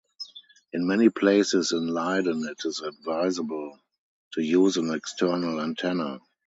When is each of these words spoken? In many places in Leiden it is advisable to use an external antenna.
In 0.73 0.87
many 0.87 1.11
places 1.11 1.73
in 1.73 1.85
Leiden 1.87 2.43
it 2.45 2.65
is 2.65 2.79
advisable 2.79 3.79
to 4.33 4.41
use 4.41 4.75
an 4.77 4.91
external 4.91 5.61
antenna. 5.61 6.19